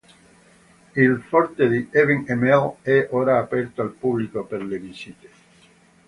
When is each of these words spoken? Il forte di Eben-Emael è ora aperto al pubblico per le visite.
Il 0.95 1.21
forte 1.29 1.69
di 1.69 1.87
Eben-Emael 1.91 2.77
è 2.81 3.09
ora 3.11 3.37
aperto 3.37 3.83
al 3.83 3.91
pubblico 3.91 4.43
per 4.45 4.63
le 4.63 4.79
visite. 4.79 5.29